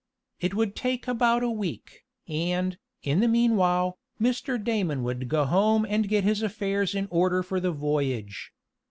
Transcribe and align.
It 0.39 0.55
would 0.55 0.75
take 0.75 1.07
about 1.07 1.43
a 1.43 1.49
week, 1.51 2.05
and, 2.27 2.79
in 3.03 3.19
the 3.19 3.27
meanwhile, 3.27 3.99
Mr. 4.19 4.57
Damon 4.57 5.03
would 5.03 5.29
go 5.29 5.45
home 5.45 5.85
and 5.87 6.09
get 6.09 6.23
his 6.23 6.41
affairs 6.41 6.95
in 6.95 7.07
order 7.11 7.43
for 7.43 7.59
the 7.59 7.71
voyage. 7.71 8.51